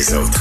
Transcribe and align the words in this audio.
les 0.00 0.14
autres. 0.14 0.40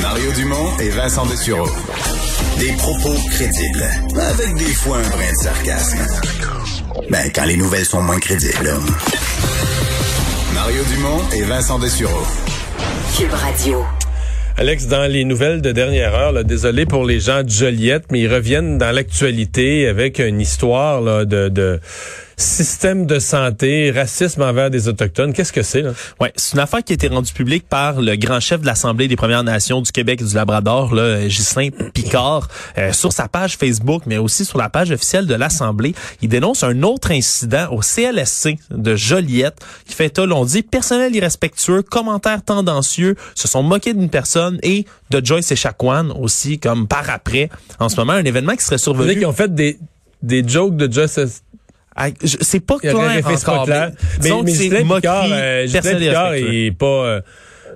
Mario 0.00 0.32
Dumont 0.32 0.78
et 0.78 0.90
Vincent 0.90 1.26
Dessureau. 1.26 1.68
Des 2.60 2.72
propos 2.74 3.14
crédibles, 3.30 3.84
avec 4.16 4.54
des 4.54 4.72
fois 4.74 4.98
un 4.98 5.08
brin 5.08 5.32
de 5.32 5.42
sarcasme. 5.42 5.98
Ben, 7.10 7.28
quand 7.34 7.44
les 7.44 7.56
nouvelles 7.56 7.84
sont 7.84 8.02
moins 8.02 8.20
crédibles. 8.20 8.70
Mario 10.54 10.82
Dumont 10.94 11.22
et 11.34 11.42
Vincent 11.42 11.80
Dessureau. 11.80 12.24
Cube 13.18 13.32
Radio. 13.32 13.84
Alex, 14.56 14.86
dans 14.86 15.10
les 15.10 15.24
nouvelles 15.24 15.60
de 15.60 15.72
dernière 15.72 16.14
heure, 16.14 16.32
là, 16.32 16.44
désolé 16.44 16.86
pour 16.86 17.04
les 17.04 17.18
gens 17.18 17.42
de 17.42 17.48
Joliette, 17.48 18.12
mais 18.12 18.20
ils 18.20 18.32
reviennent 18.32 18.78
dans 18.78 18.92
l'actualité 18.92 19.88
avec 19.88 20.20
une 20.20 20.40
histoire 20.40 21.00
là, 21.00 21.24
de, 21.24 21.48
de 21.48 21.80
système 22.40 23.06
de 23.06 23.18
santé, 23.18 23.90
racisme 23.90 24.42
envers 24.42 24.70
des 24.70 24.88
Autochtones. 24.88 25.32
Qu'est-ce 25.32 25.52
que 25.52 25.62
c'est? 25.62 25.82
là? 25.82 25.92
Ouais, 26.20 26.32
c'est 26.36 26.54
une 26.54 26.60
affaire 26.60 26.82
qui 26.82 26.92
a 26.92 26.94
été 26.94 27.08
rendue 27.08 27.32
publique 27.32 27.68
par 27.68 28.00
le 28.00 28.16
grand 28.16 28.40
chef 28.40 28.60
de 28.60 28.66
l'Assemblée 28.66 29.08
des 29.08 29.16
Premières 29.16 29.44
Nations 29.44 29.80
du 29.80 29.92
Québec 29.92 30.20
et 30.22 30.24
du 30.24 30.34
Labrador, 30.34 30.94
là, 30.94 31.26
Ghislain 31.26 31.68
Picard, 31.94 32.48
euh, 32.78 32.92
sur 32.92 33.12
sa 33.12 33.28
page 33.28 33.56
Facebook, 33.56 34.02
mais 34.06 34.18
aussi 34.18 34.44
sur 34.44 34.58
la 34.58 34.68
page 34.68 34.90
officielle 34.90 35.26
de 35.26 35.34
l'Assemblée. 35.34 35.94
Il 36.22 36.28
dénonce 36.28 36.64
un 36.64 36.82
autre 36.82 37.10
incident 37.10 37.68
au 37.70 37.80
CLSC 37.82 38.56
de 38.70 38.96
Joliette 38.96 39.58
qui 39.86 39.94
fait 39.94 40.06
état, 40.06 40.26
l'on 40.26 40.44
dit, 40.44 40.62
personnel 40.62 41.14
irrespectueux, 41.14 41.82
commentaires 41.82 42.42
tendancieux, 42.42 43.16
se 43.34 43.48
sont 43.48 43.62
moqués 43.62 43.94
d'une 43.94 44.10
personne 44.10 44.58
et 44.62 44.86
de 45.10 45.24
Joyce 45.24 45.50
et 45.50 45.54
Echaquan 45.54 46.10
aussi, 46.18 46.58
comme 46.58 46.88
par 46.88 47.10
après. 47.10 47.48
En 47.78 47.88
ce 47.88 47.96
moment, 47.96 48.14
un 48.14 48.24
événement 48.24 48.54
qui 48.56 48.64
serait 48.64 48.76
Vous 48.76 48.82
survenu. 48.82 49.14
qu'ils 49.14 49.26
ont 49.26 49.32
fait 49.32 49.54
des, 49.54 49.78
des 50.22 50.46
jokes 50.46 50.76
de 50.76 50.90
Justice. 50.90 51.42
C'est 52.24 52.60
pas 52.60 52.78
clair 52.78 52.94
encore, 52.96 53.64
pas 53.64 53.64
clair. 53.64 53.90
mais 54.22 54.30
Mais, 54.42 54.52
c'est 54.54 54.68
Ghislain 54.68 54.94
Picard, 54.96 55.26
euh, 55.30 55.66
Picard, 55.66 56.34
est 56.34 56.70
pas... 56.72 56.86
euh, 56.86 57.20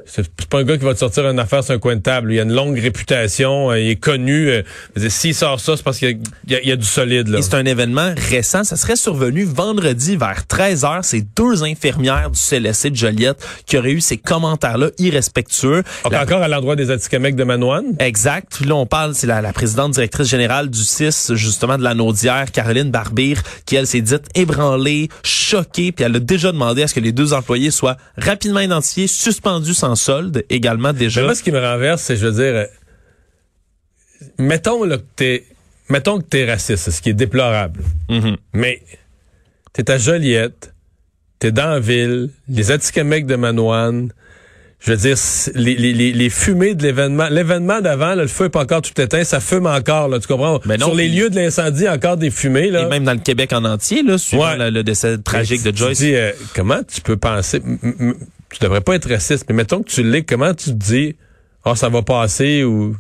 c'est 0.06 0.28
pas 0.46 0.58
un 0.58 0.64
gars 0.64 0.76
qui 0.76 0.84
va 0.84 0.94
te 0.94 0.98
sortir 0.98 1.28
une 1.28 1.38
affaire 1.38 1.62
sur 1.64 1.74
un 1.74 1.78
coin 1.78 1.96
de 1.96 2.00
table. 2.00 2.32
Il 2.32 2.38
a 2.38 2.42
une 2.42 2.52
longue 2.52 2.78
réputation, 2.78 3.70
euh, 3.70 3.80
il 3.80 3.90
est 3.90 3.96
connu. 3.96 4.48
euh, 4.50 4.62
S'il 5.08 5.34
sort 5.34 5.60
ça, 5.60 5.76
c'est 5.76 5.82
parce 5.82 5.98
qu'il 5.98 6.18
y 6.48 6.54
a- 6.54 6.62
y, 6.62 6.70
y 6.70 6.76
du 6.76 6.84
solide. 6.84 7.28
Là. 7.28 7.38
Et 7.38 7.42
c'est 7.42 7.54
un 7.54 7.64
événement 7.64 8.14
récent. 8.30 8.64
Ça 8.64 8.76
serait 8.76 8.96
survenu 8.96 9.44
vendredi 9.44 10.16
vers 10.16 10.44
13h. 10.46 11.00
C'est 11.02 11.24
deux 11.36 11.64
infirmières 11.64 12.30
du 12.30 12.38
CLSC 12.38 12.90
de 12.90 12.96
Joliette 12.96 13.44
qui 13.66 13.76
auraient 13.78 13.92
eu 13.92 14.00
ces 14.00 14.16
commentaires-là 14.16 14.90
irrespectueux. 14.98 15.82
La- 16.10 16.22
Encore 16.22 16.42
à 16.42 16.48
l'endroit 16.48 16.76
des 16.76 16.90
Atikamekw 16.90 17.34
de 17.36 17.44
Manoine? 17.44 17.84
Exact. 17.98 18.60
Là, 18.64 18.74
on 18.76 18.86
parle, 18.86 19.14
c'est 19.14 19.26
la, 19.26 19.40
la 19.40 19.52
présidente 19.52 19.92
directrice 19.92 20.28
générale 20.28 20.68
du 20.70 20.82
CIS, 20.82 21.34
justement, 21.34 21.78
de 21.78 21.82
la 21.82 21.94
Naudière, 21.94 22.50
Caroline 22.52 22.90
Barbire, 22.90 23.42
qui, 23.66 23.76
elle, 23.76 23.86
s'est 23.86 24.00
dite 24.00 24.24
ébranlée, 24.34 25.08
choquée, 25.22 25.92
puis 25.92 26.04
elle 26.04 26.16
a 26.16 26.20
déjà 26.20 26.52
demandé 26.52 26.82
à 26.82 26.88
ce 26.88 26.94
que 26.94 27.00
les 27.00 27.12
deux 27.12 27.32
employés 27.32 27.70
soient 27.70 27.96
rapidement 28.16 28.60
identifiés, 28.60 29.06
suspendus 29.06 29.74
sans 29.74 29.93
solde, 29.96 30.44
également 30.50 30.92
déjà. 30.92 31.20
Mais 31.20 31.26
moi, 31.28 31.34
ce 31.34 31.42
qui 31.42 31.52
me 31.52 31.60
renverse, 31.60 32.02
c'est, 32.02 32.16
je 32.16 32.26
veux 32.26 32.32
dire, 32.32 32.54
euh, 32.54 32.66
mettons 34.38 34.84
là, 34.84 34.98
que 34.98 35.02
t'es, 35.16 35.44
mettons 35.88 36.18
que 36.18 36.24
t'es 36.24 36.44
raciste, 36.50 36.90
ce 36.90 37.00
qui 37.02 37.10
est 37.10 37.14
déplorable. 37.14 37.80
Mhm. 38.08 38.36
Mais 38.52 38.80
t'es 39.72 39.90
à 39.90 39.98
Joliette, 39.98 40.72
t'es 41.38 41.52
dans 41.52 41.66
la 41.68 41.80
ville, 41.80 42.30
les 42.48 42.70
Atikamekw 42.70 43.26
de 43.26 43.36
Manoine. 43.36 44.12
Je 44.80 44.90
veux 44.92 44.96
dire, 44.98 45.16
les, 45.54 45.76
les, 45.76 45.94
les, 45.94 46.12
les 46.12 46.28
fumées 46.28 46.74
de 46.74 46.82
l'événement, 46.82 47.28
l'événement 47.30 47.80
d'avant, 47.80 48.14
le 48.14 48.26
feu 48.26 48.46
est 48.46 48.48
pas 48.50 48.60
encore 48.64 48.82
tout 48.82 49.00
éteint, 49.00 49.24
ça 49.24 49.40
fume 49.40 49.66
encore, 49.66 50.08
là, 50.08 50.18
tu 50.20 50.26
comprends? 50.28 50.60
Mais 50.66 50.76
non, 50.76 50.88
Sur 50.88 50.94
les 50.94 51.08
lieux 51.08 51.30
de 51.30 51.36
l'incendie, 51.36 51.88
encore 51.88 52.18
des 52.18 52.30
fumées, 52.30 52.68
là. 52.70 52.82
Et 52.82 52.88
même 52.90 53.04
dans 53.04 53.14
le 53.14 53.18
Québec 53.20 53.54
en 53.54 53.64
entier, 53.64 54.02
là, 54.02 54.18
suivant 54.18 54.42
Ouais. 54.50 54.58
le, 54.58 54.68
le 54.68 54.84
décès 54.84 55.16
tragique 55.16 55.62
de 55.62 55.74
Joyce. 55.74 55.96
Tu 55.96 56.04
dis, 56.04 56.14
euh, 56.14 56.32
comment 56.54 56.82
tu 56.82 57.00
peux 57.00 57.16
penser, 57.16 57.62
m- 57.64 58.14
tu 58.54 58.64
devrais 58.64 58.80
pas 58.80 58.94
être 58.94 59.08
raciste, 59.08 59.46
mais 59.48 59.54
mettons 59.54 59.82
que 59.82 59.88
tu 59.88 60.02
l'es, 60.02 60.24
comment 60.24 60.54
tu 60.54 60.70
te 60.70 60.70
dis, 60.70 61.16
oh, 61.64 61.74
ça 61.74 61.88
va 61.88 62.02
passer 62.02 62.64
ou... 62.64 62.96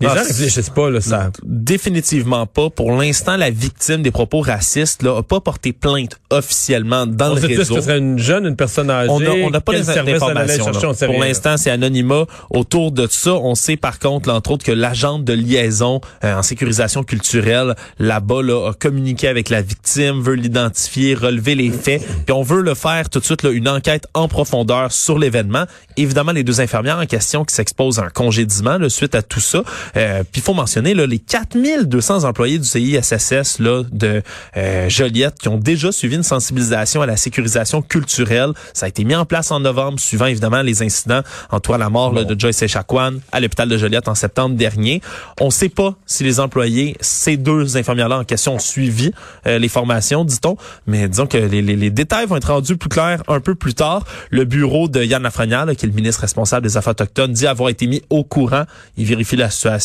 Les 0.00 0.06
Ah, 0.06 0.14
gens 0.14 0.22
réfléchissent 0.22 0.70
pas, 0.70 0.90
là, 0.90 1.00
ça. 1.00 1.30
Définitivement 1.44 2.46
pas. 2.46 2.70
Pour 2.70 2.92
l'instant, 2.92 3.36
la 3.36 3.50
victime 3.50 4.02
des 4.02 4.10
propos 4.12 4.40
racistes 4.40 5.02
là, 5.02 5.16
a 5.18 5.22
pas 5.22 5.40
porté 5.40 5.72
plainte 5.72 6.16
officiellement 6.30 7.06
dans 7.06 7.32
On 7.32 7.34
le 7.34 7.40
sait 7.40 7.46
plus 7.48 7.54
que 7.56 7.60
réseau. 7.62 7.74
ce 7.76 7.80
serait 7.82 7.98
une 7.98 8.18
jeune, 8.18 8.46
une 8.46 8.56
personne 8.56 8.90
âgée? 8.90 9.10
On 9.10 9.50
n'a 9.50 9.60
pas 9.60 9.72
quel 9.72 9.80
les 9.80 9.86
service 9.86 10.14
elle 10.22 10.22
allait 10.36 10.52
informations. 10.52 10.64
chercher, 10.64 10.80
là. 10.86 10.88
on 10.90 10.94
sait 10.94 11.06
Pour 11.06 11.20
l'instant, 11.20 11.56
c'est 11.56 11.70
anonymat 11.70 12.26
autour 12.50 12.92
de 12.92 13.06
ça. 13.10 13.34
On 13.34 13.54
sait 13.54 13.76
par 13.76 13.98
contre, 13.98 14.30
entre 14.30 14.52
autres, 14.52 14.64
que 14.64 14.72
l'agente 14.72 15.24
de 15.24 15.32
liaison 15.32 16.00
euh, 16.24 16.34
en 16.36 16.42
sécurisation 16.42 17.02
culturelle 17.02 17.74
là-bas 17.98 18.42
là, 18.42 18.70
a 18.70 18.72
communiqué 18.74 19.28
avec 19.28 19.48
la 19.50 19.62
victime, 19.62 20.20
veut 20.22 20.34
l'identifier, 20.34 21.14
relever 21.14 21.54
les 21.54 21.70
faits. 21.70 22.02
Puis 22.24 22.32
on 22.32 22.42
veut 22.42 22.62
le 22.62 22.74
faire 22.74 23.10
tout 23.10 23.18
de 23.18 23.24
suite 23.24 23.42
là, 23.42 23.50
une 23.50 23.68
enquête 23.68 24.06
en 24.14 24.28
profondeur 24.28 24.92
sur 24.92 25.18
l'événement. 25.18 25.64
Évidemment, 25.96 26.32
les 26.32 26.44
deux 26.44 26.60
infirmières 26.60 26.98
en 26.98 27.06
question 27.06 27.44
qui 27.44 27.54
s'exposent 27.54 27.98
à 27.98 28.04
un 28.04 28.10
congédiement 28.10 28.78
là, 28.78 28.88
suite 28.88 29.14
à 29.14 29.22
tout 29.22 29.40
ça. 29.40 29.62
Euh, 29.96 30.22
Puis 30.30 30.40
il 30.40 30.42
faut 30.42 30.54
mentionner 30.54 30.94
là, 30.94 31.06
les 31.06 31.18
4200 31.18 32.24
employés 32.24 32.58
du 32.58 32.64
CISSS 32.64 33.58
là, 33.60 33.82
de 33.90 34.22
euh, 34.56 34.88
Joliette 34.88 35.36
qui 35.38 35.48
ont 35.48 35.58
déjà 35.58 35.92
suivi 35.92 36.16
une 36.16 36.22
sensibilisation 36.22 37.02
à 37.02 37.06
la 37.06 37.16
sécurisation 37.16 37.82
culturelle. 37.82 38.52
Ça 38.74 38.86
a 38.86 38.88
été 38.88 39.04
mis 39.04 39.14
en 39.14 39.24
place 39.24 39.50
en 39.50 39.60
novembre, 39.60 39.98
suivant 40.00 40.26
évidemment 40.26 40.62
les 40.62 40.82
incidents 40.82 41.22
entourant 41.50 41.78
la 41.78 41.90
mort 41.90 42.12
là, 42.12 42.24
de 42.24 42.38
Joyce 42.38 42.62
Echaquan 42.62 43.14
à 43.32 43.40
l'hôpital 43.40 43.68
de 43.68 43.76
Joliette 43.78 44.08
en 44.08 44.14
septembre 44.14 44.56
dernier. 44.56 45.00
On 45.40 45.46
ne 45.46 45.50
sait 45.50 45.68
pas 45.68 45.94
si 46.06 46.24
les 46.24 46.40
employés, 46.40 46.96
ces 47.00 47.36
deux 47.36 47.76
infirmières-là 47.76 48.18
en 48.18 48.24
question, 48.24 48.54
ont 48.54 48.58
suivi 48.58 49.12
euh, 49.46 49.58
les 49.58 49.68
formations, 49.68 50.24
dit-on, 50.24 50.56
mais 50.86 51.08
disons 51.08 51.26
que 51.26 51.36
les, 51.38 51.62
les- 51.62 51.76
les 51.76 51.90
détails 51.90 52.26
vont 52.26 52.36
être 52.36 52.52
rendus 52.52 52.76
plus 52.76 52.88
clairs 52.88 53.22
un 53.28 53.40
peu 53.40 53.54
plus 53.54 53.74
tard. 53.74 54.04
Le 54.30 54.44
bureau 54.44 54.88
de 54.88 55.02
Yann 55.02 55.22
Lafrenière, 55.22 55.66
là, 55.66 55.74
qui 55.74 55.86
est 55.86 55.88
le 55.88 55.94
ministre 55.94 56.22
responsable 56.22 56.66
des 56.66 56.76
Affaires 56.76 56.92
autochtones, 56.92 57.32
dit 57.32 57.46
avoir 57.46 57.68
été 57.68 57.86
mis 57.86 58.02
au 58.10 58.24
courant. 58.24 58.64
Il 58.96 59.06
vérifie 59.06 59.36
la 59.36 59.50
situation, 59.50 59.77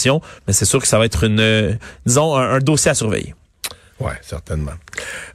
mais 0.47 0.53
c'est 0.53 0.65
sûr 0.65 0.81
que 0.81 0.87
ça 0.87 0.97
va 0.97 1.05
être 1.05 1.23
une, 1.23 1.39
euh, 1.39 1.73
disons, 2.05 2.35
un, 2.35 2.59
dossier 2.59 2.91
à 2.91 2.93
surveiller. 2.93 3.33
Ouais, 3.99 4.13
certainement. 4.21 4.73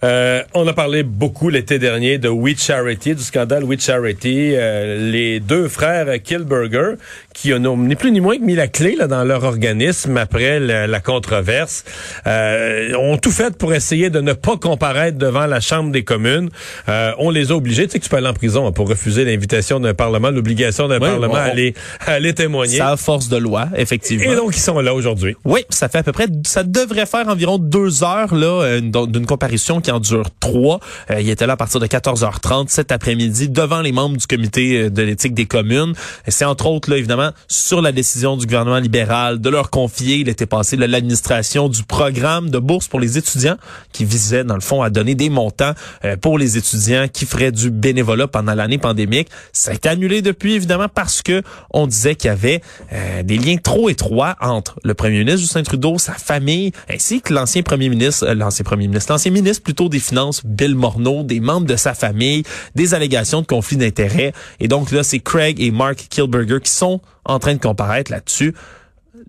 Euh, 0.04 0.42
on 0.52 0.66
a 0.66 0.72
parlé 0.72 1.02
beaucoup 1.02 1.48
l'été 1.48 1.78
dernier 1.78 2.18
de 2.18 2.28
We 2.28 2.58
Charity, 2.58 3.14
du 3.14 3.22
scandale 3.22 3.64
We 3.64 3.80
Charity. 3.80 4.54
Euh, 4.56 5.10
les 5.10 5.40
deux 5.40 5.68
frères 5.68 6.22
Kilberger, 6.22 6.94
qui 7.40 7.54
ont 7.54 7.76
ni 7.76 7.94
plus 7.94 8.10
ni 8.10 8.20
moins 8.20 8.36
que 8.36 8.42
mis 8.42 8.56
la 8.56 8.66
clé 8.66 8.96
là, 8.96 9.06
dans 9.06 9.22
leur 9.22 9.44
organisme 9.44 10.16
après 10.16 10.58
la, 10.58 10.86
la 10.86 11.00
controverse, 11.00 11.84
euh, 12.26 12.94
ont 12.96 13.16
tout 13.16 13.30
fait 13.30 13.56
pour 13.56 13.72
essayer 13.74 14.10
de 14.10 14.20
ne 14.20 14.32
pas 14.32 14.56
comparaître 14.56 15.18
devant 15.18 15.46
la 15.46 15.60
Chambre 15.60 15.92
des 15.92 16.02
communes. 16.02 16.50
Euh, 16.88 17.12
on 17.18 17.30
les 17.30 17.52
a 17.52 17.54
obligés. 17.54 17.86
Tu 17.86 17.92
sais 17.92 17.98
que 17.98 18.04
tu 18.04 18.10
peux 18.10 18.16
aller 18.16 18.28
en 18.28 18.34
prison 18.34 18.66
hein, 18.66 18.72
pour 18.72 18.88
refuser 18.88 19.24
l'invitation 19.24 19.78
d'un 19.78 19.94
Parlement, 19.94 20.30
l'obligation 20.30 20.88
d'un 20.88 20.96
Oui, 20.96 21.08
Parlement 21.08 21.34
à, 21.34 21.42
aller, 21.42 21.74
à 22.04 22.12
aller 22.12 22.34
témoigner. 22.34 22.78
Ça 22.78 22.90
a 22.90 22.96
force 22.96 23.28
de 23.28 23.36
loi, 23.36 23.68
effectivement. 23.76 24.32
Et 24.32 24.34
donc, 24.34 24.56
ils 24.56 24.60
sont 24.60 24.80
là 24.80 24.94
aujourd'hui. 24.94 25.36
Oui, 25.44 25.60
ça 25.70 25.88
fait 25.88 25.98
à 25.98 26.02
peu 26.02 26.12
près, 26.12 26.26
ça 26.44 26.64
devrait 26.64 27.06
faire 27.06 27.28
environ 27.28 27.58
deux 27.58 28.02
heures 28.02 28.34
là 28.34 28.62
euh, 28.64 28.80
d'une 28.80 29.26
comparution 29.26 29.80
qui 29.80 29.90
en 29.92 30.00
dure 30.00 30.26
trois. 30.40 30.80
Euh, 31.10 31.20
il 31.20 31.30
était 31.30 31.46
là 31.46 31.52
à 31.52 31.56
partir 31.56 31.80
de 31.80 31.86
14h30 31.86 32.66
cet 32.68 32.90
après-midi 32.90 33.48
devant 33.48 33.80
les 33.80 33.92
membres 33.92 34.16
du 34.16 34.26
comité 34.26 34.82
euh, 34.82 34.90
de 34.90 35.02
l'éthique 35.02 35.34
des 35.34 35.46
communes. 35.46 35.94
C'est 36.26 36.44
entre 36.44 36.66
autres 36.66 36.90
là 36.90 36.96
évidemment 36.96 37.27
sur 37.46 37.82
la 37.82 37.92
décision 37.92 38.36
du 38.36 38.46
gouvernement 38.46 38.78
libéral 38.78 39.40
de 39.40 39.50
leur 39.50 39.70
confier, 39.70 40.16
il 40.16 40.28
était 40.28 40.46
passé 40.46 40.76
l'administration 40.76 41.68
du 41.68 41.82
programme 41.82 42.50
de 42.50 42.58
bourse 42.58 42.88
pour 42.88 43.00
les 43.00 43.18
étudiants 43.18 43.56
qui 43.92 44.04
visait 44.04 44.44
dans 44.44 44.54
le 44.54 44.60
fond 44.60 44.82
à 44.82 44.90
donner 44.90 45.14
des 45.14 45.30
montants 45.30 45.72
euh, 46.04 46.16
pour 46.16 46.38
les 46.38 46.56
étudiants 46.56 47.06
qui 47.12 47.26
feraient 47.26 47.52
du 47.52 47.70
bénévolat 47.70 48.28
pendant 48.28 48.54
l'année 48.54 48.78
pandémique. 48.78 49.28
Ça 49.52 49.72
a 49.72 49.88
annulé 49.88 50.22
depuis 50.22 50.54
évidemment 50.54 50.88
parce 50.88 51.22
que 51.22 51.42
on 51.70 51.86
disait 51.86 52.14
qu'il 52.14 52.28
y 52.28 52.32
avait 52.32 52.60
euh, 52.92 53.22
des 53.22 53.38
liens 53.38 53.56
trop 53.56 53.88
étroits 53.88 54.36
entre 54.40 54.78
le 54.84 54.94
premier 54.94 55.20
ministre 55.20 55.40
Justin 55.40 55.62
Trudeau, 55.62 55.98
sa 55.98 56.14
famille, 56.14 56.72
ainsi 56.92 57.20
que 57.20 57.32
l'ancien 57.32 57.62
premier 57.62 57.88
ministre, 57.88 58.26
euh, 58.26 58.34
l'ancien 58.34 58.64
premier 58.64 58.86
ministre, 58.88 59.12
l'ancien 59.12 59.30
ministre 59.30 59.62
plutôt 59.62 59.88
des 59.88 59.98
Finances, 59.98 60.42
Bill 60.44 60.74
Morneau, 60.74 61.22
des 61.22 61.40
membres 61.40 61.66
de 61.66 61.76
sa 61.76 61.94
famille, 61.94 62.42
des 62.74 62.94
allégations 62.94 63.40
de 63.40 63.46
conflit 63.46 63.76
d'intérêts. 63.76 64.32
Et 64.60 64.68
donc 64.68 64.90
là, 64.90 65.02
c'est 65.02 65.20
Craig 65.20 65.60
et 65.60 65.70
Mark 65.70 66.06
Kilberger 66.10 66.60
qui 66.62 66.70
sont 66.70 67.00
en 67.28 67.38
train 67.38 67.54
de 67.54 67.60
comparaître 67.60 68.10
là-dessus. 68.10 68.54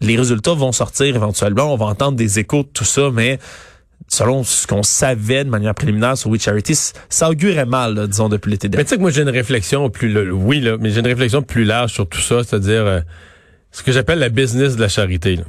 Les 0.01 0.15
résultats 0.17 0.53
vont 0.53 0.71
sortir 0.71 1.15
éventuellement. 1.15 1.73
On 1.73 1.77
va 1.77 1.85
entendre 1.85 2.17
des 2.17 2.39
échos 2.39 2.63
de 2.63 2.69
tout 2.69 2.85
ça, 2.85 3.09
mais 3.13 3.39
selon 4.07 4.43
ce 4.43 4.65
qu'on 4.65 4.83
savait 4.83 5.43
de 5.43 5.49
manière 5.49 5.75
préliminaire 5.75 6.17
sur 6.17 6.29
We 6.29 6.41
Charity, 6.41 6.75
ça 7.09 7.29
augurait 7.29 7.65
mal, 7.65 8.07
disons, 8.07 8.29
depuis 8.29 8.51
l'été 8.51 8.67
Mais 8.67 8.71
dernier. 8.71 8.85
tu 8.85 8.89
sais 8.89 8.95
que 8.95 9.01
moi, 9.01 9.11
j'ai 9.11 9.21
une 9.21 9.29
réflexion 9.29 9.89
plus, 9.89 10.31
oui, 10.31 10.61
là, 10.61 10.77
mais 10.79 10.89
j'ai 10.89 11.01
une 11.01 11.07
réflexion 11.07 11.41
plus 11.41 11.65
large 11.65 11.93
sur 11.93 12.07
tout 12.07 12.21
ça, 12.21 12.43
c'est-à-dire 12.43 12.85
euh, 12.85 12.99
ce 13.71 13.83
que 13.83 13.91
j'appelle 13.91 14.19
la 14.19 14.29
business 14.29 14.75
de 14.75 14.81
la 14.81 14.89
charité. 14.89 15.39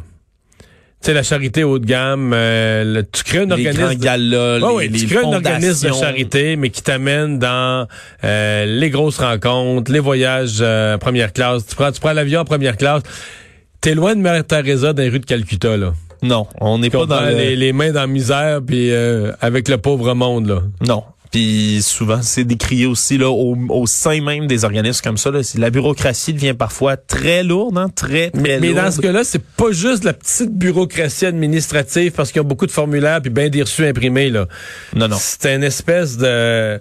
Tu 1.03 1.07
sais, 1.07 1.15
la 1.15 1.23
charité 1.23 1.65
haut 1.65 1.79
de 1.79 1.87
gamme, 1.87 2.33
euh, 2.35 2.85
le- 2.85 3.03
tu 3.11 3.25
crées 3.25 3.39
un 3.39 3.47
Les 3.47 3.53
organisme... 3.53 3.81
grands 3.85 3.95
galas, 3.95 4.59
les, 4.81 4.89
les 4.89 4.99
tu 4.99 5.07
crées 5.07 5.25
un 5.25 5.33
organisme 5.33 5.89
de 5.89 5.95
charité, 5.95 6.57
mais 6.57 6.69
qui 6.69 6.83
t'amène 6.83 7.39
dans 7.39 7.87
euh, 8.23 8.67
les 8.67 8.91
grosses 8.91 9.17
rencontres, 9.17 9.91
les 9.91 9.99
voyages 9.99 10.59
euh, 10.61 10.99
première 10.99 11.33
classe. 11.33 11.67
Tu 11.67 11.75
prends, 11.75 11.91
tu 11.91 12.01
prends 12.01 12.13
l'avion 12.13 12.41
en 12.41 12.45
première 12.45 12.77
classe. 12.77 13.03
T'es 13.81 13.95
loin 13.95 14.15
de 14.15 14.21
Mère 14.21 14.47
Teresa 14.47 14.93
dans 14.93 15.03
les 15.03 15.09
rues 15.09 15.21
de 15.21 15.25
Calcutta, 15.25 15.79
là. 15.79 15.95
Non, 16.23 16.47
on 16.61 16.79
n'est 16.79 16.91
pas 16.91 17.07
dans 17.07 17.23
le... 17.23 17.31
les, 17.35 17.57
les 17.57 17.73
mains 17.73 17.93
dans 17.93 18.01
la 18.03 18.07
misère, 18.07 18.61
puis 18.67 18.93
euh, 18.93 19.33
avec 19.41 19.69
le 19.71 19.79
pauvre 19.79 20.13
monde, 20.13 20.49
là. 20.49 20.61
Non. 20.87 21.03
Puis 21.31 21.81
souvent, 21.83 22.23
c'est 22.23 22.43
décrié 22.45 22.87
aussi 22.87 23.17
là 23.17 23.31
au, 23.31 23.57
au 23.69 23.87
sein 23.87 24.21
même 24.21 24.49
des 24.49 24.65
organismes 24.65 25.01
comme 25.03 25.17
ça. 25.17 25.31
Là. 25.31 25.41
La 25.59 25.71
bureaucratie 25.71 26.33
devient 26.33 26.55
parfois 26.55 26.97
très 26.97 27.45
lourde, 27.45 27.79
hein, 27.79 27.89
très, 27.95 28.31
très 28.31 28.41
Mais 28.41 28.59
lourde. 28.59 28.85
dans 28.85 28.91
ce 28.91 29.01
cas-là, 29.01 29.23
c'est 29.23 29.43
pas 29.43 29.71
juste 29.71 30.03
la 30.03 30.13
petite 30.13 30.53
bureaucratie 30.53 31.27
administrative 31.27 32.13
parce 32.13 32.33
qu'ils 32.33 32.41
ont 32.43 32.45
beaucoup 32.47 32.67
de 32.67 32.73
formulaires 32.73 33.21
puis 33.23 33.31
bien 33.31 33.49
des 33.49 33.63
reçus 33.63 33.87
imprimés 33.87 34.31
là. 34.31 34.47
Non, 34.97 35.07
non. 35.07 35.17
C'est 35.21 35.55
une 35.55 35.63
espèce 35.63 36.17
de 36.17 36.81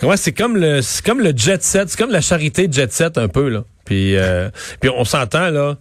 comment 0.00 0.16
c'est 0.16 0.32
comme 0.32 0.56
le 0.56 0.80
c'est 0.80 1.04
comme 1.04 1.20
le 1.20 1.32
jet 1.36 1.62
set, 1.62 1.90
c'est 1.90 1.98
comme 1.98 2.12
la 2.12 2.22
charité 2.22 2.68
jet 2.70 2.90
set 2.92 3.18
un 3.18 3.28
peu 3.28 3.48
là. 3.50 3.64
Puis 3.84 4.16
euh, 4.16 4.48
puis 4.80 4.88
on 4.96 5.04
s'entend 5.04 5.50
là 5.50 5.76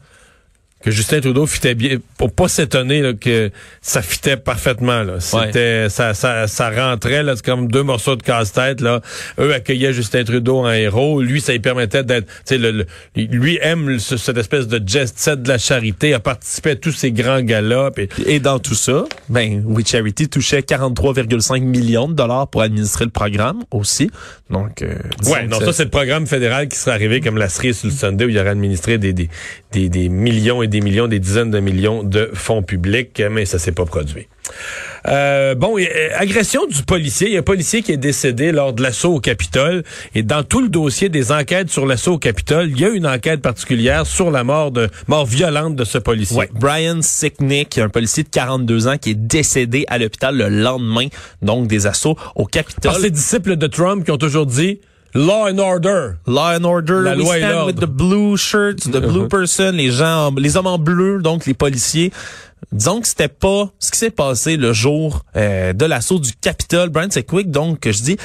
que 0.84 0.92
Justin 0.92 1.22
Trudeau 1.22 1.46
fitait 1.46 1.76
bien 1.76 1.98
pour 2.18 2.32
pas 2.34 2.48
s'étonner 2.48 3.02
là, 3.02 3.14
que 3.14 3.52
ça 3.82 4.02
fitait 4.02 4.38
parfaitement 4.38 5.04
là. 5.04 5.20
C'était 5.20 5.90
ça, 5.90 6.14
ça 6.14 6.48
ça 6.48 6.70
rentrait 6.70 7.24
là 7.24 7.36
c'est 7.36 7.46
comme 7.46 7.68
deux 7.70 7.84
morceaux 7.84 8.16
de 8.16 8.24
casse-tête 8.24 8.82
là. 8.82 9.02
Eux 9.40 9.54
accueillaient 9.54 9.94
Justin 9.94 10.24
Trudeau 10.24 10.60
en 10.60 10.72
héros, 10.72 11.22
lui 11.22 11.42
ça 11.42 11.52
lui 11.54 11.60
permettait 11.60 12.04
d'être 12.04 12.26
tu 12.28 12.34
sais 12.46 12.58
le, 12.58 12.72
le- 12.72 12.86
lui 13.16 13.58
aime 13.62 14.00
ce- 14.00 14.18
cette 14.18 14.38
espèce 14.38 14.68
de 14.68 14.82
jet 14.86 15.08
set 15.18 15.42
de 15.44 15.48
la 15.48 15.58
charité, 15.58 16.14
a 16.14 16.20
participé 16.20 16.72
à 16.72 16.76
tous 16.76 16.92
ces 16.92 17.12
grands 17.12 17.42
galas 17.42 17.92
puis 17.92 18.08
Et 18.26 18.40
dans 18.40 18.60
tout 18.60 18.76
ça, 18.76 19.06
ben, 19.30 19.64
We 19.66 19.86
Charity 19.88 20.30
touchait 20.30 20.62
43,5 20.62 21.62
millions 21.62 22.08
de 22.08 22.14
dollars 22.14 22.48
pour 22.48 22.62
administrer 22.62 23.06
le 23.06 23.12
programme 23.12 23.64
aussi. 23.72 24.10
Donc, 24.50 24.82
euh, 24.82 24.96
Ouais, 25.26 25.48
non, 25.48 25.60
ça 25.60 25.74
c'est 25.74 25.84
le 25.86 25.90
programme 25.90 26.28
fédéral 26.28 26.68
qui 26.68 26.78
serait 26.78 26.92
arrivé 26.92 27.22
comme 27.22 27.38
la 27.38 27.50
cerise 27.50 27.78
sur 27.80 27.88
le 27.88 27.94
Sunday 27.94 28.26
où 28.26 28.30
il 28.30 28.38
aurait 28.40 28.50
administré 28.50 28.98
des, 28.98 29.14
des, 29.14 29.30
des, 29.72 29.90
des 29.90 30.10
millions 30.10 30.62
et 30.64 30.68
des 30.72 30.82
millions, 30.82 31.08
des 31.08 31.20
dizaines 31.20 31.52
de 31.52 31.60
millions 31.60 32.02
de 32.02 32.32
fonds 32.34 32.64
publics, 32.64 33.22
mais 33.30 33.46
ça 33.46 33.60
s'est 33.60 33.72
pas 33.72 33.86
produit. 33.86 34.28
Euh, 35.08 35.56
bon, 35.56 35.78
euh, 35.78 35.86
agression 36.16 36.66
du 36.68 36.84
policier. 36.84 37.28
Il 37.28 37.34
y 37.34 37.38
a 37.38 37.40
un 37.40 37.44
policier 37.44 37.82
qui 37.82 37.92
est 37.92 37.98
décédé 37.98 38.52
lors 38.52 38.74
de 38.74 38.84
l'assaut 38.84 39.16
au 39.16 39.20
Capitole. 39.20 39.84
Et 40.14 40.24
dans 40.24 40.44
tout 40.44 40.62
le 40.62 40.70
dossier 40.70 41.10
des 41.10 41.32
enquêtes 41.32 41.70
sur 41.70 41.86
l'assaut 41.86 42.14
au 42.14 42.18
Capitole, 42.18 42.70
il 42.70 42.80
y 42.80 42.86
a 42.86 42.90
une 42.90 43.08
enquête 43.08 43.42
particulière 43.42 44.06
sur 44.06 44.32
la 44.32 44.44
mort 44.44 44.72
de 44.72 44.90
mort 45.08 45.26
violente 45.26 45.76
de 45.76 45.84
ce 45.84 45.98
policier. 45.98 46.38
Ouais, 46.38 46.50
Brian 46.54 47.02
Sicknick, 47.02 47.78
un 47.78 47.90
policier 47.90 48.24
de 48.24 48.30
42 48.30 48.88
ans 48.88 48.98
qui 48.98 49.12
est 49.12 49.16
décédé 49.16 49.86
à 49.88 49.98
l'hôpital 49.98 50.38
le 50.38 50.50
lendemain, 50.50 51.08
donc 51.42 51.68
des 51.68 51.88
assauts 51.88 52.18
au 52.36 52.46
Capitole. 52.46 52.92
Par 52.92 53.02
disciples 53.12 53.56
de 53.56 53.68
Trump 53.68 54.06
qui 54.06 54.12
ont 54.12 54.18
toujours 54.18 54.46
dit 54.46 54.80
Law 55.14 55.48
and 55.48 55.60
Order. 55.60 56.18
Law 56.26 56.52
and 56.56 56.64
Order, 56.66 57.02
La 57.02 57.14
we 57.16 57.24
loi 57.24 57.38
stand 57.38 57.66
with 57.66 57.80
the 57.80 57.88
blue 57.88 58.38
shirts, 58.38 58.86
the 58.90 59.00
blue 59.02 59.28
person, 59.28 59.72
les 59.74 59.92
gens, 59.92 60.28
en- 60.28 60.36
les 60.36 60.56
hommes 60.56 60.68
en 60.68 60.78
bleu, 60.78 61.22
donc 61.22 61.46
les 61.46 61.54
policiers. 61.54 62.12
Disons 62.72 63.02
que 63.02 63.08
c'était 63.08 63.28
pas 63.28 63.70
ce 63.80 63.92
qui 63.92 63.98
s'est 63.98 64.12
passé 64.12 64.56
le 64.56 64.72
jour 64.72 65.26
euh, 65.36 65.74
de 65.74 65.86
l'assaut 65.86 66.20
du 66.20 66.32
Capitole. 66.40 66.90
Brian 66.90 67.10
Sicknick, 67.10 67.52
donc, 67.52 67.80
que 67.82 67.92
je 67.92 68.02
dis, 68.04 68.18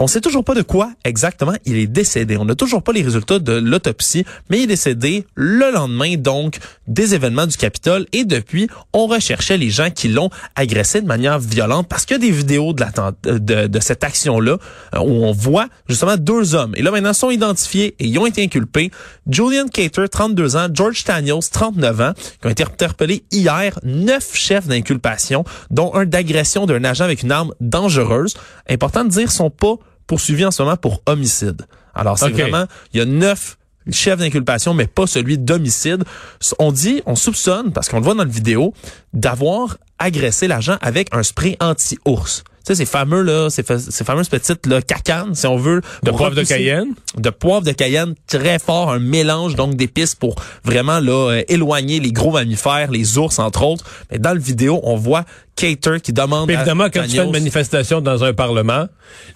on 0.00 0.06
sait 0.06 0.20
toujours 0.20 0.44
pas 0.44 0.54
de 0.54 0.62
quoi 0.62 0.92
exactement 1.04 1.54
il 1.64 1.76
est 1.76 1.86
décédé. 1.86 2.36
On 2.36 2.44
n'a 2.44 2.54
toujours 2.54 2.82
pas 2.82 2.92
les 2.92 3.02
résultats 3.02 3.38
de 3.38 3.52
l'autopsie, 3.52 4.24
mais 4.48 4.58
il 4.58 4.64
est 4.64 4.68
décédé 4.68 5.26
le 5.34 5.72
lendemain, 5.72 6.16
donc, 6.16 6.58
des 6.86 7.14
événements 7.14 7.46
du 7.46 7.56
Capitole. 7.56 8.06
Et 8.12 8.24
depuis, 8.24 8.68
on 8.92 9.06
recherchait 9.06 9.56
les 9.56 9.70
gens 9.70 9.90
qui 9.90 10.08
l'ont 10.08 10.30
agressé 10.54 11.00
de 11.00 11.06
manière 11.06 11.38
violente 11.40 11.88
parce 11.88 12.04
qu'il 12.06 12.14
y 12.14 12.20
a 12.20 12.20
des 12.20 12.30
vidéos 12.30 12.72
de, 12.72 13.66
de 13.66 13.80
cette 13.80 14.04
action-là 14.04 14.58
euh, 14.94 14.98
où 15.00 15.24
on 15.24 15.32
voit 15.32 15.66
justement 15.88 16.16
deux 16.16 16.54
hommes. 16.54 16.74
Et 16.76 16.82
là, 16.82 16.90
maintenant, 16.90 17.12
sont 17.12 17.30
identifiés 17.30 17.96
et 17.98 18.06
ils 18.06 18.18
ont 18.18 18.26
été 18.26 18.42
inculpés. 18.42 18.90
Julian 19.28 19.66
Cater, 19.66 20.08
32 20.08 20.56
ans, 20.56 20.68
George 20.72 21.04
Daniels, 21.04 21.40
39 21.50 22.00
ans, 22.00 22.12
qui 22.40 22.46
ont 22.46 22.50
été 22.50 22.62
interpellés 22.62 23.24
hier, 23.32 23.78
neuf 23.82 24.34
chefs 24.34 24.68
d'inculpation, 24.68 25.44
dont 25.70 25.92
un 25.94 26.06
d'agression 26.06 26.66
d'un 26.66 26.84
agent 26.84 27.04
avec 27.04 27.22
une 27.22 27.32
arme 27.32 27.52
dangereuse. 27.60 28.34
Important 28.68 29.04
de 29.04 29.10
dire, 29.10 29.30
sont 29.32 29.50
pas 29.50 29.74
poursuivis 30.08 30.44
en 30.44 30.50
ce 30.50 30.62
moment 30.62 30.76
pour 30.76 31.02
homicide. 31.06 31.62
Alors, 31.94 32.18
c'est 32.18 32.30
vraiment, 32.30 32.64
il 32.92 32.98
y 32.98 33.00
a 33.00 33.04
neuf 33.04 33.56
chefs 33.90 34.18
d'inculpation, 34.18 34.74
mais 34.74 34.86
pas 34.86 35.06
celui 35.06 35.38
d'homicide. 35.38 36.04
On 36.58 36.72
dit, 36.72 37.02
on 37.06 37.14
soupçonne, 37.14 37.72
parce 37.72 37.88
qu'on 37.88 37.98
le 37.98 38.04
voit 38.04 38.14
dans 38.14 38.24
la 38.24 38.28
vidéo, 38.28 38.74
d'avoir 39.12 39.78
agressé 39.98 40.48
l'agent 40.48 40.76
avec 40.80 41.08
un 41.12 41.22
spray 41.22 41.56
anti-ours. 41.60 42.44
Tu 42.64 42.74
sais, 42.74 42.84
ces 42.84 42.86
fameux, 42.86 43.22
là, 43.22 43.48
ces, 43.48 43.64
ces 43.64 44.04
fameuses 44.04 44.28
petites, 44.28 44.66
là, 44.66 44.82
cacanes, 44.82 45.34
si 45.34 45.46
on 45.46 45.56
veut. 45.56 45.80
De 46.02 46.10
poivre 46.10 46.34
de 46.34 46.42
Cayenne? 46.42 46.94
de 47.16 47.30
poivre 47.30 47.64
de 47.64 47.72
Cayenne 47.72 48.14
très 48.26 48.58
fort, 48.58 48.92
un 48.92 48.98
mélange 48.98 49.54
donc 49.54 49.74
d'épices 49.74 50.14
pour 50.14 50.34
vraiment 50.64 51.00
là 51.00 51.30
euh, 51.30 51.42
éloigner 51.48 51.98
les 51.98 52.12
gros 52.12 52.32
mammifères, 52.32 52.90
les 52.90 53.16
ours 53.16 53.38
entre 53.38 53.64
autres. 53.64 53.84
Mais 54.10 54.18
dans 54.18 54.34
le 54.34 54.40
vidéo, 54.40 54.80
on 54.82 54.96
voit 54.96 55.24
Cater 55.58 56.00
qui 56.00 56.12
demande 56.12 56.48
à 56.50 56.54
évidemment, 56.54 56.86
quand 56.92 57.02
tu 57.02 57.16
fais 57.16 57.24
une 57.24 57.32
manifestation 57.32 58.00
dans 58.00 58.22
un 58.24 58.32
parlement, 58.32 58.86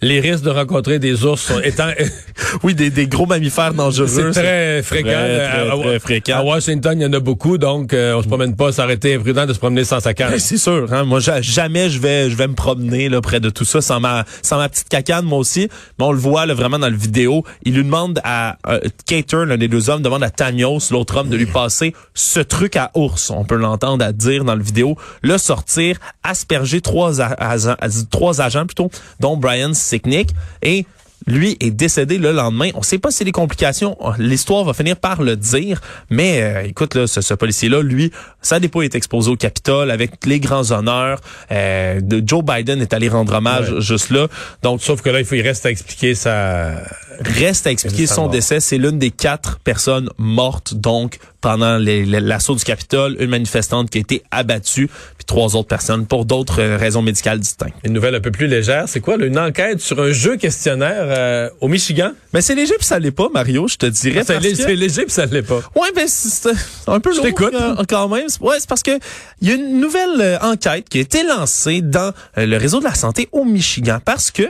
les 0.01 0.21
risques 0.21 0.45
de 0.45 0.51
rencontrer 0.51 0.99
des 0.99 1.25
ours 1.25 1.41
sont 1.41 1.61
étant 1.61 1.89
oui 2.63 2.75
des, 2.75 2.91
des 2.91 3.07
gros 3.07 3.27
mammifères 3.27 3.75
dangereux. 3.75 4.07
c'est 4.07 4.31
très 4.31 4.83
fréquent. 4.83 5.09
très, 5.09 5.49
très, 5.49 5.71
à, 5.71 5.77
très 5.77 5.99
fréquent. 5.99 6.37
à 6.39 6.43
Washington, 6.43 6.99
il 7.01 7.03
y 7.03 7.07
en 7.07 7.13
a 7.13 7.21
beaucoup, 7.21 7.59
donc 7.59 7.93
euh, 7.93 8.15
on 8.17 8.23
se 8.23 8.29
promène 8.29 8.55
pas. 8.55 8.71
Été 8.93 9.15
imprudent 9.15 9.47
de 9.47 9.53
se 9.53 9.59
promener 9.59 9.85
sans 9.85 10.01
sa 10.01 10.13
canne. 10.13 10.33
Ben, 10.33 10.39
c'est 10.39 10.59
sûr, 10.59 10.93
hein. 10.93 11.05
Moi, 11.05 11.21
ja- 11.21 11.41
jamais 11.41 11.89
je 11.89 11.99
vais, 11.99 12.29
je 12.31 12.37
vais 12.37 12.47
me 12.49 12.55
promener 12.55 13.09
là 13.09 13.21
près 13.21 13.41
de 13.41 13.49
tout 13.49 13.65
ça 13.65 13.81
sans 13.81 14.01
ma, 14.01 14.25
sans 14.43 14.59
ma 14.59 14.69
petite 14.69 14.89
cacane, 14.89 15.25
moi 15.25 15.39
aussi. 15.39 15.69
Mais 15.99 16.05
on 16.05 16.13
le 16.13 16.19
voit 16.19 16.47
là, 16.47 16.55
vraiment 16.55 16.79
dans 16.79 16.91
le 16.91 16.97
vidéo. 16.97 17.45
Il 17.65 17.75
lui 17.75 17.85
demande 17.85 18.21
à 18.25 18.59
euh, 18.69 18.81
Cater, 19.07 19.45
l'un 19.47 19.57
des 19.57 19.69
deux 19.69 19.89
hommes, 19.89 20.03
demande 20.03 20.23
à 20.23 20.31
Tanios, 20.31 20.91
l'autre 20.91 21.17
homme, 21.17 21.29
de 21.29 21.37
lui 21.37 21.47
passer 21.47 21.95
ce 22.15 22.41
truc 22.41 22.77
à 22.77 22.91
ours. 22.95 23.31
On 23.31 23.45
peut 23.45 23.57
l'entendre 23.57 24.05
à 24.05 24.13
dire 24.13 24.45
dans 24.45 24.55
le 24.57 24.63
vidéo, 24.63 24.97
le 25.23 25.39
sortir, 25.39 25.97
asperger 26.23 26.81
trois, 26.81 27.21
agents- 27.21 27.77
trois 28.11 28.41
agents 28.41 28.67
plutôt, 28.67 28.91
dont 29.21 29.37
Brian 29.37 29.75
Sicknick 29.75 30.31
et 30.63 30.87
lui 31.29 31.57
est 31.61 31.71
décédé 31.71 32.19
le 32.19 32.33
lendemain. 32.33 32.71
On 32.75 32.83
sait 32.83 32.99
pas 32.99 33.13
si 33.13 33.23
les 33.23 33.31
complications, 33.31 33.97
l'histoire 34.19 34.65
va 34.65 34.73
finir 34.75 34.97
par 34.97 35.23
le 35.23 35.37
dire, 35.37 35.81
mais 36.11 36.43
euh, 36.43 36.63
écoute, 36.65 36.97
là, 36.97 37.07
ce, 37.07 37.21
ce 37.21 37.33
policier-là, 37.35 37.81
lui, 37.81 38.11
sa 38.41 38.59
dépôt 38.59 38.83
est 38.83 38.97
exposé 38.97 39.31
au 39.31 39.37
Capitole 39.37 39.93
avec 39.93 40.27
les 40.27 40.41
grands 40.41 40.73
honneurs. 40.73 41.21
Euh, 41.53 42.01
de 42.01 42.21
Joe 42.27 42.43
Biden 42.45 42.81
est 42.83 42.93
allé 42.93 43.09
rendre 43.09 43.35
hommage 43.35 43.71
Ouais. 43.71 43.81
juste 43.81 44.11
là. 44.11 44.27
Donc, 44.65 44.83
Sauf 44.83 45.01
que 45.01 45.11
là, 45.11 45.21
il 45.21 45.25
faut 45.25 45.37
il 45.37 45.43
reste 45.43 45.65
à 45.65 45.71
expliquer 45.71 46.17
sa. 46.17 46.73
reste 47.21 47.69
à 47.69 47.71
expliquer 47.71 48.09
son 48.09 48.23
mort. 48.23 48.31
décès. 48.31 48.59
C'est 48.59 48.79
l'une 48.79 48.99
des 48.99 49.13
quatre 49.13 49.61
personnes 49.61 50.11
mortes, 50.19 50.75
donc, 50.75 51.19
pendant 51.43 51.77
l'assaut 51.79 52.55
du 52.55 52.65
Capitole. 52.65 53.17
Une 53.21 53.29
manifestante 53.29 53.91
qui 53.91 53.99
a 53.99 54.01
été 54.01 54.23
abattue, 54.31 54.87
puis 54.89 55.25
trois 55.27 55.55
autres 55.57 55.69
personnes 55.69 56.07
pour 56.07 56.25
d'autres 56.25 56.61
euh, 56.63 56.77
raisons 56.79 57.03
médicales 57.03 57.39
distinctes. 57.41 57.75
Une 57.85 57.93
nouvelle 57.93 58.15
un 58.15 58.21
peu 58.21 58.31
plus 58.31 58.47
légère, 58.47 58.85
c'est 58.87 59.01
quoi? 59.01 59.17
une 59.23 59.39
enquête 59.39 59.81
sur 59.81 60.01
un 60.01 60.11
jeu 60.13 60.37
questionnaire 60.37 61.05
euh, 61.05 61.51
au 61.61 61.69
Michigan? 61.69 62.13
Mais 62.33 62.41
c'est 62.41 62.55
léger 62.55 62.75
puis 62.79 62.87
ça 62.87 62.99
l'est 62.99 63.11
pas, 63.11 63.29
Mario, 63.33 63.69
je 63.69 63.77
te 63.77 63.87
dirais. 63.87 64.23
C'est 64.27 64.39
que- 64.39 64.55
c'est 64.55 64.75
léger 64.75 65.03
puis 65.03 65.13
ça 65.13 65.27
l'est 65.27 65.43
pas. 65.43 65.61
Ouais, 65.77 65.89
ben 65.95 66.07
c'est 66.09 66.49
un 66.87 67.01
peu 67.01 67.13
Je 67.13 67.21
lourd 67.21 67.51
euh, 67.53 67.83
quand 67.89 68.09
même. 68.09 68.27
Ouais, 68.41 68.57
c'est 68.59 68.69
parce 68.69 68.83
que 68.83 68.99
il 69.41 69.49
y 69.49 69.53
a 69.53 69.55
une 69.55 69.81
nouvelle 69.81 70.21
euh, 70.21 70.39
enquête 70.41 70.89
qui 70.89 70.99
a 70.99 71.01
été 71.03 71.23
lancée 71.25 71.81
dans 71.83 72.13
euh, 72.39 72.47
le 72.47 72.57
réseau 72.57 72.79
de 72.79 72.85
la 72.85 72.95
santé 72.95 73.29
au 73.33 73.45
Michigan 73.45 73.99
parce 74.05 74.31
que 74.31 74.45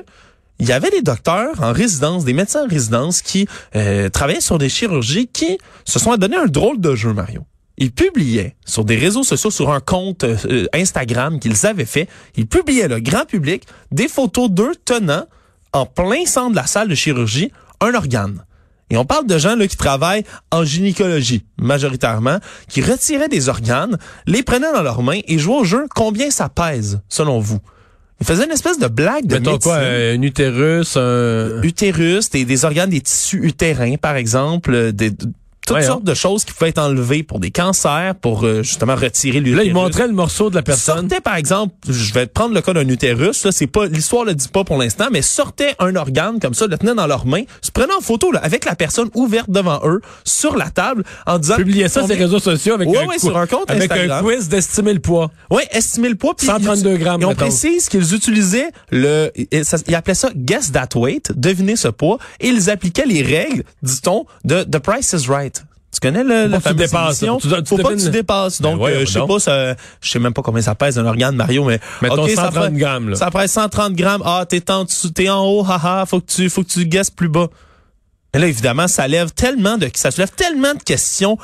il 0.62 0.68
y 0.68 0.72
avait 0.72 0.90
des 0.90 1.02
docteurs 1.02 1.60
en 1.60 1.72
résidence, 1.72 2.24
des 2.24 2.34
médecins 2.34 2.64
en 2.64 2.68
résidence 2.68 3.20
qui 3.20 3.48
euh, 3.74 4.08
travaillaient 4.08 4.40
sur 4.40 4.58
des 4.58 4.68
chirurgies 4.68 5.26
qui 5.26 5.58
se 5.84 5.98
sont 5.98 6.16
donné 6.16 6.36
un 6.36 6.46
drôle 6.46 6.80
de 6.80 6.94
jeu, 6.94 7.12
Mario. 7.12 7.42
Ils 7.78 7.90
publiaient 7.90 8.54
sur 8.64 8.84
des 8.84 8.94
réseaux 8.94 9.24
sociaux, 9.24 9.50
sur 9.50 9.72
un 9.72 9.80
compte 9.80 10.22
euh, 10.22 10.66
Instagram 10.72 11.40
qu'ils 11.40 11.66
avaient 11.66 11.84
fait, 11.84 12.08
ils 12.36 12.46
publiaient 12.46 12.86
le 12.86 13.00
grand 13.00 13.26
public 13.26 13.64
des 13.90 14.06
photos 14.06 14.50
d'eux 14.50 14.74
tenant 14.84 15.24
en 15.72 15.84
plein 15.84 16.26
centre 16.26 16.52
de 16.52 16.56
la 16.56 16.66
salle 16.66 16.86
de 16.86 16.94
chirurgie 16.94 17.50
un 17.80 17.94
organe. 17.94 18.44
Et 18.88 18.96
on 18.96 19.04
parle 19.04 19.26
de 19.26 19.38
gens 19.38 19.56
là, 19.56 19.66
qui 19.66 19.76
travaillent 19.76 20.24
en 20.52 20.62
gynécologie, 20.62 21.44
majoritairement, 21.58 22.38
qui 22.68 22.82
retiraient 22.82 23.28
des 23.28 23.48
organes, 23.48 23.98
les 24.26 24.44
prenaient 24.44 24.72
dans 24.72 24.82
leurs 24.82 25.02
mains 25.02 25.20
et 25.26 25.38
jouaient 25.38 25.56
au 25.56 25.64
jeu 25.64 25.88
combien 25.92 26.30
ça 26.30 26.48
pèse, 26.48 27.00
selon 27.08 27.40
vous? 27.40 27.58
Ils 28.22 28.24
faisaient 28.24 28.44
une 28.44 28.52
espèce 28.52 28.78
de 28.78 28.86
blague 28.86 29.26
de 29.26 29.34
Mettons 29.34 29.58
quoi, 29.58 29.78
un 29.78 30.22
utérus, 30.22 30.96
un... 30.96 31.60
Utérus, 31.60 32.30
des, 32.30 32.44
des 32.44 32.64
organes, 32.64 32.90
des 32.90 33.00
tissus 33.00 33.44
utérins, 33.44 33.96
par 33.96 34.14
exemple, 34.14 34.72
euh, 34.72 34.92
des, 34.92 35.10
toutes 35.66 35.76
Ouais, 35.76 35.82
sortes 35.84 36.04
de 36.04 36.14
choses 36.14 36.44
qui 36.44 36.52
pouvaient 36.52 36.70
être 36.70 36.78
enlevées 36.78 37.22
pour 37.22 37.38
des 37.40 37.50
cancers, 37.50 38.14
pour 38.20 38.44
euh, 38.44 38.62
justement 38.62 38.94
retirer 38.96 39.38
l'utérus. 39.40 39.56
Là, 39.58 39.64
il 39.64 39.72
montrait 39.74 40.06
le 40.08 40.12
morceau 40.12 40.50
de 40.50 40.54
la 40.56 40.62
personne. 40.62 41.08
Sortait 41.08 41.20
par 41.20 41.36
exemple, 41.36 41.74
je 41.88 42.12
vais 42.12 42.26
prendre 42.26 42.54
le 42.54 42.60
cas 42.60 42.72
d'un 42.72 42.88
utérus, 42.88 43.44
là, 43.44 43.52
c'est 43.52 43.66
pas 43.66 43.86
l'histoire 43.86 44.24
le 44.24 44.34
dit 44.34 44.48
pas 44.48 44.64
pour 44.64 44.76
l'instant, 44.78 45.06
mais 45.12 45.22
sortait 45.22 45.74
un 45.78 45.94
organe 45.96 46.40
comme 46.40 46.54
ça, 46.54 46.66
le 46.66 46.76
tenait 46.76 46.94
dans 46.94 47.06
leurs 47.06 47.26
mains, 47.26 47.42
se 47.60 47.70
prenait 47.70 47.94
en 47.96 48.00
photo 48.00 48.32
là, 48.32 48.40
avec 48.42 48.64
la 48.64 48.74
personne 48.74 49.08
ouverte 49.14 49.50
devant 49.50 49.80
eux 49.84 50.00
sur 50.24 50.56
la 50.56 50.70
table 50.70 51.04
en 51.26 51.38
disant 51.38 51.56
Publiait 51.56 51.88
ça 51.88 52.00
sur 52.00 52.08
les 52.08 52.16
réseaux 52.16 52.40
sociaux 52.40 52.74
avec, 52.74 52.88
Ouais, 52.88 52.98
un, 52.98 53.06
ouais, 53.06 53.18
sur 53.18 53.36
un 53.36 53.46
compte 53.46 53.70
avec 53.70 53.90
un 53.92 54.20
quiz 54.22 54.48
d'estimer 54.48 54.94
le 54.94 55.00
poids. 55.00 55.30
Ouais, 55.50 55.66
estimer 55.72 56.08
le 56.08 56.16
poids. 56.16 56.34
puis 56.34 56.46
132 56.46 56.90
ils- 56.92 56.98
grammes, 56.98 57.22
Et 57.22 57.24
on 57.24 57.28
mettons. 57.28 57.40
précise 57.42 57.88
qu'ils 57.88 58.14
utilisaient 58.14 58.70
le, 58.90 59.30
ça- 59.62 59.78
ils 59.86 59.94
appelaient 59.94 60.14
ça 60.14 60.30
guess 60.34 60.72
that 60.72 60.88
weight, 60.96 61.32
deviner 61.36 61.76
ce 61.76 61.88
poids, 61.88 62.18
et 62.40 62.48
ils 62.48 62.68
appliquaient 62.70 63.06
les 63.06 63.22
règles, 63.22 63.62
dit-on, 63.82 64.26
de 64.44 64.64
The 64.64 64.78
Price 64.78 65.12
is 65.12 65.28
Right. 65.28 65.51
Tu 65.92 66.00
connais 66.00 66.24
le, 66.24 66.46
la 66.46 66.58
fameuse 66.58 66.78
dépasses, 66.90 67.22
émission? 67.22 67.38
faut 67.38 67.48
que 67.48 67.54
tu- 67.56 67.62
tu 67.64 67.68
Faut 67.68 67.76
pas 67.76 67.90
que 67.94 68.00
tu 68.02 68.08
dépasses. 68.10 68.62
Ben 68.62 68.70
Donc, 68.76 68.88
euh, 68.88 69.00
je 69.04 69.10
sais 69.12 69.20
pas, 69.26 69.38
ça, 69.38 69.74
je 70.00 70.10
sais 70.10 70.18
même 70.18 70.32
pas 70.32 70.40
combien 70.40 70.62
ça 70.62 70.74
pèse 70.74 70.98
un 70.98 71.04
organe, 71.04 71.36
Mario, 71.36 71.64
mais 71.64 71.80
Mettons 72.00 72.22
ok, 72.24 72.30
ça 72.30 72.44
130 72.50 72.70
pèse- 72.70 72.78
grammes, 72.78 73.08
là. 73.10 73.16
Ça 73.16 73.30
pèse 73.30 73.50
130 73.50 73.92
grammes. 73.94 74.22
Ah, 74.24 74.46
t'es 74.48 74.70
en 74.70 74.84
dessous, 74.84 75.10
t'es 75.10 75.28
en 75.28 75.44
haut, 75.44 75.64
haha, 75.68 76.06
faut 76.06 76.20
que 76.20 76.26
tu, 76.32 76.48
faut 76.48 76.62
que 76.62 76.68
tu 76.68 76.86
guesses 76.86 77.10
plus 77.10 77.28
bas. 77.28 77.48
Mais 78.32 78.40
là, 78.40 78.46
évidemment, 78.46 78.88
ça 78.88 79.06
lève 79.06 79.32
tellement 79.32 79.76
de, 79.76 79.90
ça 79.94 80.10
soulève 80.10 80.30
tellement 80.30 80.72
de 80.72 80.82
questions 80.82 81.36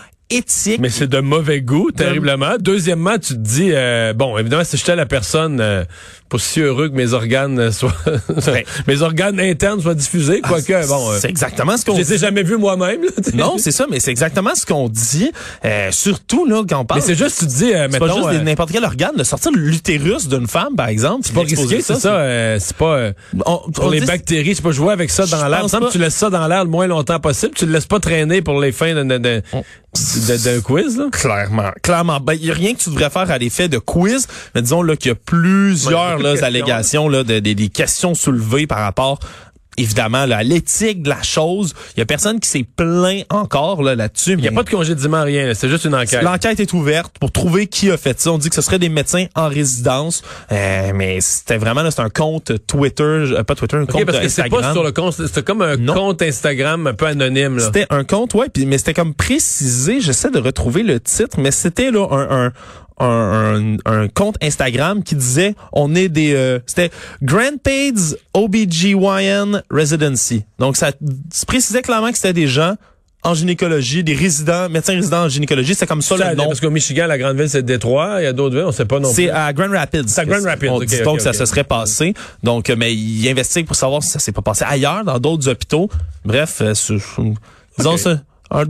Mais 0.79 0.91
c'est 0.91 1.07
de 1.09 1.21
mauvais 1.21 1.61
goût, 1.63 1.91
terriblement. 1.91 2.57
Deuxièmement, 2.61 3.15
tu 3.19 3.35
te 3.35 3.39
dis, 3.39 3.71
euh, 3.73 4.13
bon, 4.13 4.37
évidemment, 4.37 4.65
si 4.65 4.77
j'étais 4.77 4.95
la 4.95 5.07
personne, 5.07 5.59
euh, 5.61 5.85
pas 6.29 6.39
si 6.39 6.61
heureux 6.61 6.91
que 6.91 6.95
mes 6.95 7.15
organes 7.15 7.59
euh, 7.59 7.73
soient, 7.73 7.95
mes 8.87 9.01
organes 9.03 9.41
internes 9.41 9.81
soient 9.81 9.95
diffusés, 9.95 10.41
quoique, 10.43 10.87
bon, 10.87 11.11
euh, 11.13 11.19
c'est 11.19 11.31
exactement 11.31 11.77
ce 11.79 11.85
qu'on 11.87 11.95
je 11.95 12.01
les 12.01 12.13
ai 12.15 12.19
jamais 12.19 12.43
vus 12.43 12.59
moi-même. 12.59 13.01
Non, 13.35 13.57
c'est 13.57 13.71
ça, 13.73 13.87
mais 13.91 14.01
c'est 14.01 14.11
exactement 14.11 14.55
ce 14.55 14.67
qu'on 14.67 14.89
dit. 14.91 15.31
Euh, 15.65 15.91
surtout 15.93 16.45
là 16.45 16.63
quand 16.69 16.81
on 16.81 16.85
parle. 16.85 17.01
mais 17.01 17.07
c'est 17.07 17.15
juste, 17.17 17.39
tu 17.41 17.47
te 17.47 17.51
dis, 17.51 17.73
euh, 17.73 17.89
c'est 17.91 17.99
pas 17.99 18.07
mettons, 18.07 18.17
juste 18.29 18.41
euh, 18.41 18.45
n'importe 18.45 18.71
quel 18.73 18.85
organe 18.85 19.17
de 19.17 19.25
sortir 19.25 19.51
l'utérus 19.55 20.29
d'une 20.29 20.47
femme, 20.47 20.77
par 20.77 20.89
exemple. 20.89 21.23
c'est 21.25 21.35
pas 21.35 21.41
risqué, 21.41 21.81
c'est 21.81 21.95
ça. 21.95 22.17
euh, 22.17 22.59
c'est 22.61 22.77
pas 22.77 22.97
euh, 22.97 23.13
On- 23.47 23.71
pour 23.71 23.87
on 23.87 23.91
les 23.91 24.01
dit- 24.01 24.07
bactéries, 24.07 24.55
c'est 24.55 24.63
pas 24.63 24.73
jouer 24.73 24.93
avec 24.93 25.09
ça 25.11 25.25
dans 25.27 25.49
l'air. 25.49 25.65
pas. 25.71 25.91
tu 25.91 25.97
laisses 25.99 26.15
ça 26.15 26.29
dans 26.29 26.47
l'air 26.47 26.65
le 26.65 26.71
moins 26.71 26.87
longtemps 26.87 27.19
possible. 27.21 27.55
Tu 27.55 27.65
le 27.65 27.73
laisses 27.73 27.87
pas 27.87 28.01
traîner 28.01 28.43
pour 28.43 28.61
les 28.61 28.73
fins 28.73 28.95
d'un 28.95 29.07
d'un- 29.07 29.19
d'un- 29.19 29.41
d'un- 30.27 30.53
d'un 30.55 30.61
quiz. 30.61 30.97
Là? 30.97 31.07
Clairement, 31.13 31.71
clairement. 31.83 32.21
Ben, 32.21 32.35
il 32.35 32.47
y 32.47 32.51
a 32.51 32.55
rien 32.55 32.75
que 32.75 32.79
tu 32.81 32.91
devrais 32.91 33.11
faire 33.11 33.31
à 33.31 33.39
l'effet 33.39 33.69
de 33.69 33.79
quiz, 33.79 34.27
mais 34.55 34.63
disons 34.63 34.83
là 34.83 34.97
qu'il 34.97 35.09
y 35.11 35.13
a 35.13 35.15
plusieurs 35.15 35.93
Ouais, 35.93 35.99
il 35.99 36.11
y 36.11 36.13
a 36.13 36.17
beaucoup 36.17 36.23
de 36.23 36.25
là, 36.25 36.31
questions. 36.33 36.47
allégations, 36.47 37.09
là, 37.09 37.25
de- 37.25 37.39
des- 37.41 37.55
des 37.55 37.69
questions 37.69 38.15
soulevées 38.15 38.67
par 38.67 38.79
rapport 38.79 39.19
évidemment 39.79 40.27
là, 40.27 40.39
à 40.39 40.43
l'éthique 40.43 41.03
de 41.03 41.09
la 41.09 41.23
chose. 41.23 41.75
Il 41.97 42.01
y 42.01 42.03
a 42.03 42.07
personne 42.07 42.41
qui 42.41 42.49
s'est 42.49 42.67
plaint 42.77 43.25
encore 43.31 43.83
là, 43.83 43.95
là-dessus. 43.95 44.35
Il 44.39 44.45
y 44.45 44.49
a 44.49 44.53
pas 44.53 44.63
de 44.63 44.71
congédiement, 44.71 45.23
rien. 45.23 45.53
C'est 45.55 45.69
juste 45.69 45.85
une 45.85 45.95
enquête. 45.95 46.23
L'enquête 46.23 46.61
est 46.61 46.73
ouverte 46.73 47.19
pour 47.19 47.33
trouver 47.33 47.67
qui 47.67 47.91
a 47.91 47.97
fait 47.97 48.21
ça. 48.21 48.33
On 48.33 48.39
dit 48.39 48.49
que 48.49 48.55
ce 48.55 48.63
serait 48.63 48.79
des 48.79 48.89
médecins 48.89 49.27
en 49.35 49.49
résidence, 49.49 50.23
euh, 50.53 50.93
mais 50.95 51.21
c'était 51.21 51.57
vraiment 51.57 51.83
là, 51.83 51.91
c'est 51.91 52.03
un 52.03 52.11
compte 52.11 52.53
Twitter, 52.67 53.03
euh, 53.03 53.43
pas 53.45 53.55
Twitter, 53.55 53.77
un 53.77 53.87
compte 53.87 54.05
parce 54.05 54.19
que 54.19 54.29
c'est 54.29 54.43
Instagram. 54.43 54.63
pas 54.63 54.73
sur 54.73 54.85
le 54.85 54.93
compte, 54.93 55.15
c'est 55.15 55.45
comme 55.45 55.63
un 55.63 55.77
Non. 55.77 55.95
compte 55.95 56.23
Instagram 56.23 56.87
un 56.87 56.95
peu 56.95 57.07
anonyme. 57.07 57.57
Là. 57.57 57.65
C'était 57.65 57.87
un 57.91 58.05
compte, 58.05 58.35
ouais, 58.35 58.49
puis 58.49 58.67
mais 58.67 58.79
c'était 58.79 58.95
comme 58.95 59.15
précisé. 59.15 60.01
J'essaie 60.01 60.31
de 60.31 60.39
retrouver 60.39 60.83
le 60.83 61.01
titre, 61.01 61.39
mais 61.39 61.51
c'était 61.51 61.91
là 61.91 62.07
un 62.11 62.29
un, 62.31 62.53
un, 63.01 63.77
un, 63.77 63.77
un 63.85 64.09
compte 64.09 64.37
Instagram 64.43 65.03
qui 65.03 65.15
disait 65.15 65.55
on 65.73 65.95
est 65.95 66.09
des 66.09 66.33
euh, 66.35 66.59
c'était 66.67 66.91
Grandpaids 67.23 68.17
OBGYN 68.35 69.63
Residency. 69.71 70.45
Donc 70.59 70.77
ça 70.77 70.91
se 71.33 71.47
précisait 71.47 71.83
clairement 71.83 72.11
que 72.11 72.17
c'était 72.17 72.33
des 72.33 72.49
gens 72.49 72.75
en 73.25 73.35
gynécologie, 73.35 74.05
des 74.05 74.15
résidents, 74.15 74.69
médecins 74.69 74.95
résidents 74.95 75.25
en 75.25 75.29
gynécologie, 75.29 75.75
c'est 75.75 75.89
comme 75.89 76.03
ça 76.03 76.17
Ça, 76.17 76.31
le 76.31 76.37
nom. 76.37 76.47
Parce 76.47 76.61
qu'au 76.61 76.71
Michigan, 76.71 77.07
la 77.09 77.19
grande 77.19 77.37
ville, 77.37 77.51
c'est 77.51 77.65
Détroit. 77.65 78.21
Il 78.21 78.25
y 78.25 78.27
a 78.29 78.33
d'autres 78.33 78.55
villes, 78.55 78.65
on 78.65 78.71
sait 78.73 78.85
pas 78.85 79.01
non 79.01 79.13
plus. 79.13 79.25
C'est 79.25 79.31
à 79.31 79.53
Grand 79.53 79.69
Rapids. 79.71 80.05
C'est 80.07 80.21
à 80.21 80.25
Grand 80.25 80.43
Rapids, 80.45 80.69
On 80.69 80.79
dit 80.79 81.01
donc 81.03 81.21
ça 81.21 81.33
se 81.33 81.45
serait 81.45 81.65
passé. 81.65 82.15
Donc, 82.45 82.71
euh, 82.71 82.77
mais 82.79 82.95
il 82.95 83.29
investigue 83.29 83.67
pour 83.67 83.75
savoir 83.75 84.05
si 84.05 84.11
ça 84.11 84.21
s'est 84.21 84.31
pas 84.33 84.41
passé 84.43 84.65
ailleurs, 84.69 85.05
dans 85.05 85.19
d'autres 85.19 85.49
hôpitaux. 85.49 85.91
Bref, 86.25 86.59
euh, 86.61 86.75
c'est- 86.75 86.95
disons 87.77 87.97
ça, 87.97 88.21
un, 88.53 88.65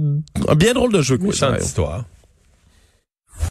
un 0.49 0.55
bien 0.55 0.73
drôle 0.73 0.93
de 0.95 1.03
jeu. 1.03 1.19
quoi, 1.19 1.29
histoire. 1.63 2.05